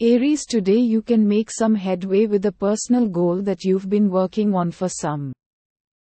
Aries 0.00 0.44
today 0.44 0.78
you 0.78 1.02
can 1.02 1.24
make 1.26 1.48
some 1.52 1.76
headway 1.76 2.26
with 2.26 2.46
a 2.46 2.52
personal 2.52 3.06
goal 3.06 3.40
that 3.42 3.62
you've 3.62 3.88
been 3.88 4.10
working 4.10 4.52
on 4.52 4.72
for 4.72 4.88
some 4.88 5.32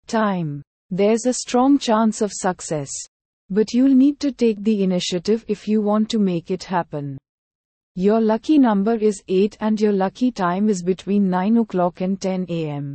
time. 0.05 0.61
There's 0.91 1.25
a 1.25 1.33
strong 1.33 1.79
chance 1.79 2.21
of 2.21 2.31
success. 2.31 2.91
But 3.49 3.73
you'll 3.73 3.95
need 3.95 4.19
to 4.19 4.31
take 4.31 4.63
the 4.63 4.83
initiative 4.83 5.43
if 5.47 5.67
you 5.67 5.81
want 5.81 6.07
to 6.11 6.19
make 6.19 6.51
it 6.51 6.63
happen. 6.63 7.17
Your 7.95 8.21
lucky 8.21 8.59
number 8.59 8.93
is 8.93 9.23
8 9.27 9.57
and 9.59 9.81
your 9.81 9.93
lucky 9.93 10.31
time 10.31 10.69
is 10.69 10.83
between 10.83 11.27
9 11.27 11.57
o'clock 11.57 12.01
and 12.01 12.21
10 12.21 12.45
am. 12.47 12.93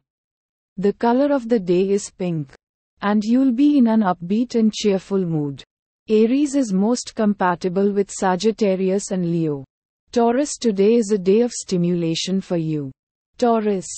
The 0.77 0.93
color 0.93 1.35
of 1.35 1.49
the 1.49 1.59
day 1.59 1.91
is 1.91 2.09
pink. 2.17 2.55
And 3.03 3.25
you'll 3.25 3.53
be 3.53 3.79
in 3.79 3.89
an 3.89 4.03
upbeat 4.03 4.55
and 4.55 4.73
cheerful 4.73 5.27
mood. 5.27 5.65
Aries 6.09 6.55
is 6.55 6.73
most 6.73 7.17
compatible 7.17 7.91
with 7.91 8.13
Sagittarius 8.13 9.11
and 9.11 9.27
Leo. 9.27 9.65
Taurus 10.15 10.59
today 10.59 10.95
is 10.95 11.11
a 11.11 11.19
day 11.19 11.41
of 11.41 11.51
stimulation 11.51 12.41
for 12.41 12.57
you. 12.57 12.93
Taurus. 13.37 13.89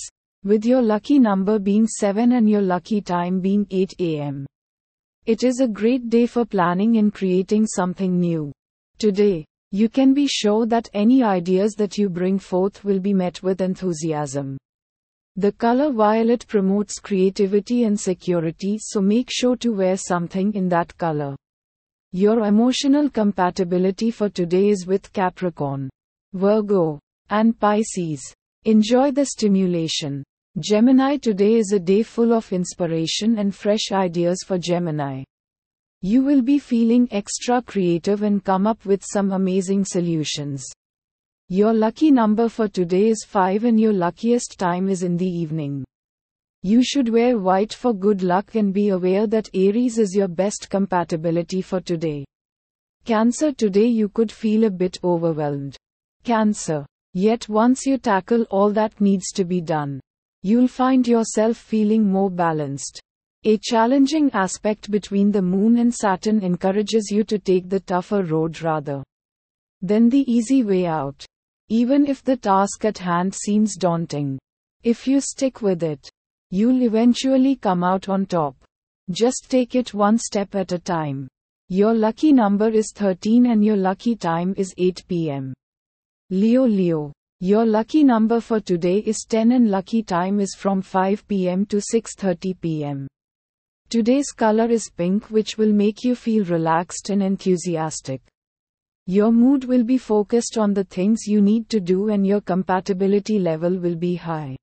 With 0.43 0.65
your 0.65 0.81
lucky 0.81 1.19
number 1.19 1.59
being 1.59 1.85
7 1.85 2.31
and 2.31 2.49
your 2.49 2.63
lucky 2.63 3.01
time 3.01 3.39
being 3.39 3.67
8 3.69 3.93
am. 3.99 4.47
It 5.27 5.43
is 5.43 5.59
a 5.59 5.67
great 5.67 6.09
day 6.09 6.25
for 6.25 6.43
planning 6.43 6.97
and 6.97 7.13
creating 7.13 7.67
something 7.67 8.19
new. 8.19 8.51
Today, 8.97 9.45
you 9.69 9.89
can 9.89 10.15
be 10.15 10.25
sure 10.25 10.65
that 10.65 10.89
any 10.95 11.21
ideas 11.21 11.75
that 11.75 11.99
you 11.99 12.09
bring 12.09 12.39
forth 12.39 12.83
will 12.83 12.99
be 12.99 13.13
met 13.13 13.43
with 13.43 13.61
enthusiasm. 13.61 14.57
The 15.35 15.51
color 15.51 15.91
violet 15.91 16.47
promotes 16.47 16.97
creativity 16.97 17.83
and 17.83 17.99
security, 17.99 18.79
so 18.79 19.01
make 19.01 19.29
sure 19.29 19.55
to 19.57 19.69
wear 19.71 19.97
something 19.97 20.51
in 20.55 20.67
that 20.69 20.97
color. 20.97 21.35
Your 22.11 22.43
emotional 22.47 23.07
compatibility 23.07 24.09
for 24.09 24.29
today 24.29 24.69
is 24.69 24.87
with 24.87 25.13
Capricorn. 25.13 25.91
Virgo, 26.37 26.99
and 27.31 27.59
Pisces. 27.59 28.21
Enjoy 28.65 29.11
the 29.11 29.25
stimulation. 29.25 30.23
Gemini 30.59 31.17
today 31.17 31.55
is 31.55 31.71
a 31.73 31.79
day 31.79 32.03
full 32.03 32.31
of 32.31 32.53
inspiration 32.53 33.39
and 33.39 33.53
fresh 33.53 33.91
ideas 33.91 34.43
for 34.45 34.57
Gemini. 34.57 35.23
You 36.01 36.23
will 36.23 36.43
be 36.43 36.59
feeling 36.59 37.07
extra 37.11 37.61
creative 37.61 38.21
and 38.21 38.43
come 38.43 38.67
up 38.67 38.85
with 38.85 39.03
some 39.03 39.31
amazing 39.31 39.83
solutions. 39.83 40.63
Your 41.49 41.73
lucky 41.73 42.11
number 42.11 42.49
for 42.49 42.67
today 42.67 43.07
is 43.07 43.25
5 43.25 43.63
and 43.63 43.79
your 43.79 43.93
luckiest 43.93 44.59
time 44.59 44.89
is 44.89 45.01
in 45.01 45.17
the 45.17 45.25
evening. 45.25 45.83
You 46.61 46.83
should 46.83 47.09
wear 47.09 47.39
white 47.39 47.73
for 47.73 47.93
good 47.93 48.21
luck 48.21 48.53
and 48.53 48.73
be 48.73 48.89
aware 48.89 49.25
that 49.27 49.49
Aries 49.55 49.97
is 49.97 50.15
your 50.15 50.27
best 50.27 50.69
compatibility 50.69 51.61
for 51.63 51.81
today. 51.81 52.25
Cancer 53.05 53.51
today 53.51 53.87
you 53.87 54.09
could 54.09 54.31
feel 54.31 54.65
a 54.65 54.69
bit 54.69 54.99
overwhelmed. 55.03 55.77
Cancer. 56.23 56.85
Yet 57.13 57.49
once 57.49 57.85
you 57.85 57.97
tackle 57.97 58.43
all 58.51 58.71
that 58.73 58.99
needs 59.01 59.31
to 59.31 59.43
be 59.43 59.61
done, 59.61 59.99
you'll 60.43 60.67
find 60.67 61.07
yourself 61.07 61.57
feeling 61.57 62.03
more 62.03 62.29
balanced. 62.29 63.01
A 63.43 63.57
challenging 63.57 64.29
aspect 64.33 64.91
between 64.91 65.31
the 65.31 65.41
moon 65.41 65.77
and 65.77 65.93
Saturn 65.93 66.43
encourages 66.43 67.09
you 67.11 67.23
to 67.23 67.39
take 67.39 67.69
the 67.69 67.79
tougher 67.79 68.23
road 68.23 68.61
rather 68.61 69.03
than 69.81 70.09
the 70.09 70.29
easy 70.31 70.63
way 70.63 70.85
out. 70.85 71.25
Even 71.69 72.05
if 72.07 72.23
the 72.23 72.37
task 72.37 72.85
at 72.85 72.97
hand 72.97 73.33
seems 73.33 73.75
daunting. 73.75 74.39
If 74.83 75.07
you 75.07 75.21
stick 75.21 75.61
with 75.61 75.83
it, 75.83 76.09
you'll 76.49 76.81
eventually 76.83 77.55
come 77.55 77.83
out 77.83 78.09
on 78.09 78.25
top. 78.25 78.55
Just 79.09 79.47
take 79.49 79.75
it 79.75 79.93
one 79.93 80.17
step 80.17 80.55
at 80.55 80.71
a 80.71 80.79
time. 80.79 81.27
Your 81.69 81.93
lucky 81.93 82.31
number 82.31 82.69
is 82.69 82.91
13 82.95 83.47
and 83.47 83.63
your 83.63 83.75
lucky 83.75 84.15
time 84.15 84.53
is 84.57 84.73
8 84.77 85.03
pm. 85.07 85.53
Leo 86.29 86.65
Leo. 86.65 87.13
Your 87.39 87.65
lucky 87.65 88.03
number 88.03 88.41
for 88.41 88.59
today 88.59 88.97
is 88.97 89.25
10 89.29 89.53
and 89.53 89.71
lucky 89.71 90.03
time 90.03 90.41
is 90.41 90.55
from 90.55 90.81
5 90.81 91.25
pm 91.25 91.65
to 91.67 91.77
6:30 91.77 92.53
pm. 92.59 93.07
Today's 93.87 94.33
color 94.33 94.69
is 94.69 94.89
pink 94.89 95.31
which 95.31 95.57
will 95.57 95.71
make 95.71 96.03
you 96.03 96.15
feel 96.15 96.43
relaxed 96.43 97.11
and 97.11 97.23
enthusiastic. 97.23 98.21
Your 99.05 99.31
mood 99.31 99.63
will 99.63 99.85
be 99.85 99.97
focused 99.97 100.57
on 100.57 100.73
the 100.73 100.83
things 100.83 101.27
you 101.27 101.39
need 101.39 101.69
to 101.69 101.79
do 101.79 102.09
and 102.09 102.27
your 102.27 102.41
compatibility 102.41 103.39
level 103.39 103.79
will 103.79 103.95
be 103.95 104.15
high. 104.15 104.57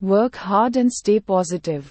Work 0.00 0.36
hard 0.36 0.76
and 0.76 0.92
stay 0.92 1.18
positive. 1.18 1.90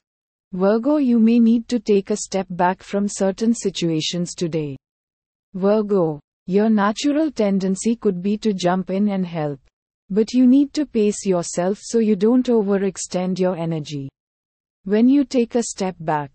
Virgo 0.54 0.96
you 0.96 1.20
may 1.20 1.40
need 1.40 1.68
to 1.68 1.82
take 1.82 2.10
a 2.10 2.16
step 2.16 2.48
back 2.52 2.82
from 2.82 3.10
certain 3.10 3.54
situations 3.54 4.34
today. 4.34 4.78
Virgo 5.56 6.22
your 6.46 6.70
natural 6.70 7.32
tendency 7.32 7.96
could 7.96 8.22
be 8.22 8.38
to 8.38 8.54
jump 8.54 8.90
in 8.90 9.10
and 9.10 9.26
help. 9.26 9.60
But 10.10 10.34
you 10.34 10.46
need 10.46 10.74
to 10.74 10.86
pace 10.86 11.26
yourself 11.26 11.80
so 11.82 12.00
you 12.00 12.16
don't 12.16 12.46
overextend 12.48 13.40
your 13.40 13.56
energy. 13.56 14.10
When 14.84 15.08
you 15.08 15.24
take 15.24 15.56
a 15.56 15.64
step 15.64 15.96
back, 16.00 16.32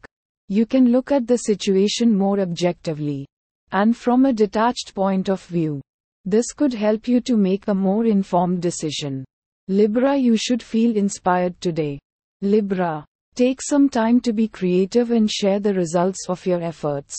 you 0.48 0.64
can 0.64 0.90
look 0.90 1.12
at 1.12 1.26
the 1.26 1.36
situation 1.36 2.16
more 2.16 2.40
objectively 2.40 3.26
and 3.72 3.94
from 3.94 4.24
a 4.24 4.32
detached 4.32 4.94
point 4.94 5.28
of 5.28 5.44
view. 5.44 5.82
This 6.24 6.52
could 6.52 6.72
help 6.72 7.06
you 7.06 7.20
to 7.22 7.36
make 7.36 7.68
a 7.68 7.74
more 7.74 8.06
informed 8.06 8.62
decision. 8.62 9.24
Libra, 9.68 10.16
you 10.16 10.36
should 10.36 10.62
feel 10.62 10.96
inspired 10.96 11.60
today. 11.60 11.98
Libra, 12.40 13.04
take 13.34 13.60
some 13.60 13.88
time 13.88 14.20
to 14.22 14.32
be 14.32 14.48
creative 14.48 15.10
and 15.10 15.30
share 15.30 15.60
the 15.60 15.74
results 15.74 16.26
of 16.30 16.46
your 16.46 16.62
efforts. 16.62 17.16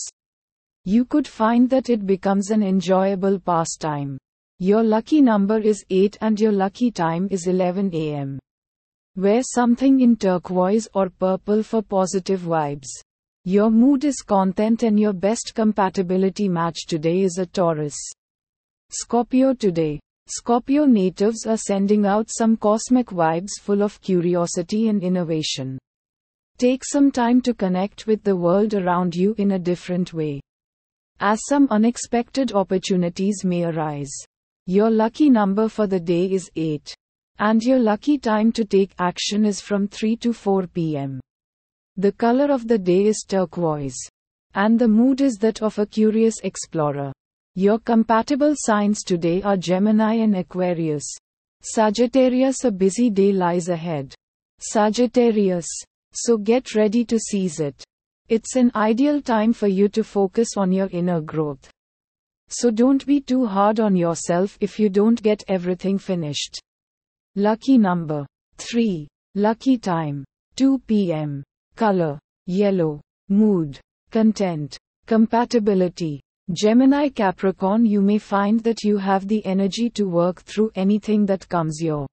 You 0.86 1.04
could 1.04 1.28
find 1.28 1.68
that 1.68 1.90
it 1.90 2.06
becomes 2.06 2.50
an 2.50 2.62
enjoyable 2.62 3.38
pastime. 3.38 4.16
Your 4.58 4.82
lucky 4.82 5.20
number 5.20 5.58
is 5.58 5.84
8 5.90 6.16
and 6.22 6.40
your 6.40 6.52
lucky 6.52 6.90
time 6.90 7.28
is 7.30 7.46
11 7.46 7.94
am. 7.94 8.38
Wear 9.14 9.42
something 9.42 10.00
in 10.00 10.16
turquoise 10.16 10.88
or 10.94 11.10
purple 11.10 11.62
for 11.62 11.82
positive 11.82 12.40
vibes. 12.40 12.88
Your 13.44 13.70
mood 13.70 14.06
is 14.06 14.22
content 14.22 14.82
and 14.82 14.98
your 14.98 15.12
best 15.12 15.52
compatibility 15.54 16.48
match 16.48 16.86
today 16.86 17.20
is 17.20 17.36
a 17.36 17.44
Taurus. 17.44 17.98
Scorpio 18.88 19.52
today. 19.52 20.00
Scorpio 20.28 20.86
natives 20.86 21.44
are 21.44 21.58
sending 21.58 22.06
out 22.06 22.30
some 22.30 22.56
cosmic 22.56 23.08
vibes 23.08 23.60
full 23.60 23.82
of 23.82 24.00
curiosity 24.00 24.88
and 24.88 25.02
innovation. 25.02 25.78
Take 26.56 26.86
some 26.86 27.10
time 27.10 27.42
to 27.42 27.52
connect 27.52 28.06
with 28.06 28.22
the 28.22 28.36
world 28.36 28.72
around 28.72 29.14
you 29.14 29.34
in 29.36 29.50
a 29.50 29.58
different 29.58 30.14
way 30.14 30.40
as 31.20 31.40
some 31.46 31.68
unexpected 31.70 32.52
opportunities 32.52 33.44
may 33.44 33.64
arise. 33.64 34.12
Your 34.66 34.90
lucky 34.90 35.30
number 35.30 35.68
for 35.68 35.86
the 35.86 36.00
day 36.00 36.30
is 36.30 36.50
8. 36.56 36.94
And 37.38 37.62
your 37.62 37.78
lucky 37.78 38.18
time 38.18 38.52
to 38.52 38.64
take 38.64 38.92
action 38.98 39.44
is 39.44 39.60
from 39.60 39.88
3 39.88 40.16
to 40.16 40.32
4 40.32 40.66
pm. 40.66 41.20
The 41.96 42.12
color 42.12 42.50
of 42.50 42.66
the 42.66 42.78
day 42.78 43.04
is 43.04 43.24
turquoise. 43.28 43.98
And 44.54 44.78
the 44.78 44.88
mood 44.88 45.20
is 45.20 45.34
that 45.36 45.62
of 45.62 45.78
a 45.78 45.86
curious 45.86 46.36
explorer. 46.42 47.12
Your 47.54 47.78
compatible 47.78 48.54
signs 48.56 49.02
today 49.02 49.42
are 49.42 49.56
Gemini 49.56 50.14
and 50.14 50.36
Aquarius. 50.36 51.04
Sagittarius, 51.62 52.64
a 52.64 52.70
busy 52.70 53.10
day 53.10 53.32
lies 53.32 53.68
ahead. 53.68 54.14
Sagittarius. 54.60 55.66
So 56.12 56.38
get 56.38 56.74
ready 56.74 57.04
to 57.04 57.18
seize 57.18 57.60
it. 57.60 57.84
It's 58.30 58.54
an 58.54 58.70
ideal 58.76 59.20
time 59.20 59.52
for 59.52 59.66
you 59.66 59.88
to 59.88 60.04
focus 60.04 60.50
on 60.56 60.70
your 60.70 60.88
inner 60.92 61.20
growth. 61.20 61.68
So 62.48 62.70
don't 62.70 63.04
be 63.04 63.20
too 63.20 63.44
hard 63.44 63.80
on 63.80 63.96
yourself 63.96 64.56
if 64.60 64.78
you 64.78 64.88
don't 64.88 65.20
get 65.20 65.42
everything 65.48 65.98
finished. 65.98 66.56
Lucky 67.34 67.76
number 67.76 68.24
3. 68.58 69.08
Lucky 69.34 69.78
time 69.78 70.24
2 70.54 70.78
pm. 70.86 71.42
Color 71.74 72.20
yellow. 72.46 73.00
Mood 73.28 73.80
content. 74.12 74.78
Compatibility. 75.06 76.22
Gemini 76.52 77.08
Capricorn, 77.08 77.84
you 77.84 78.00
may 78.00 78.18
find 78.18 78.60
that 78.60 78.84
you 78.84 78.96
have 78.96 79.26
the 79.26 79.44
energy 79.44 79.90
to 79.90 80.04
work 80.04 80.42
through 80.42 80.70
anything 80.76 81.26
that 81.26 81.48
comes 81.48 81.80
your 81.82 82.06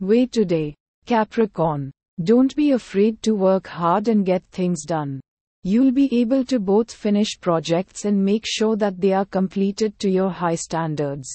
way 0.00 0.26
today. 0.26 0.74
Capricorn. 1.06 1.92
Don't 2.24 2.56
be 2.56 2.72
afraid 2.72 3.22
to 3.22 3.36
work 3.36 3.68
hard 3.68 4.08
and 4.08 4.26
get 4.26 4.42
things 4.50 4.84
done. 4.84 5.20
You'll 5.68 5.90
be 5.90 6.08
able 6.20 6.44
to 6.44 6.60
both 6.60 6.92
finish 6.92 7.40
projects 7.40 8.04
and 8.04 8.24
make 8.24 8.44
sure 8.46 8.76
that 8.76 9.00
they 9.00 9.12
are 9.12 9.24
completed 9.24 9.98
to 9.98 10.08
your 10.08 10.30
high 10.30 10.54
standards. 10.54 11.28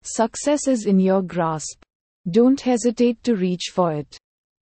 Success 0.00 0.66
is 0.66 0.86
in 0.86 0.98
your 0.98 1.20
grasp. 1.20 1.82
Don't 2.30 2.58
hesitate 2.58 3.22
to 3.24 3.36
reach 3.36 3.64
for 3.70 3.92
it. 3.92 4.16